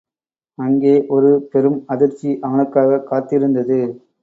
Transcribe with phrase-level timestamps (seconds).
[0.57, 3.79] அங்கே ஒரு பெரும் அதிர்ச்சி அவனுக்காகக் காத்திருந்தது.